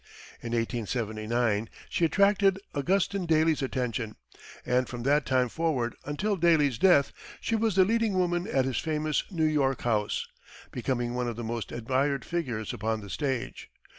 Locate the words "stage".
13.11-13.69